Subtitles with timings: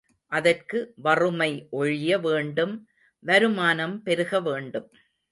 [0.31, 1.49] அதற்கு வறுமை
[1.71, 2.73] ஒழிய வேண்டும்
[3.25, 4.87] வருமானம் பெருக வேண்டும்.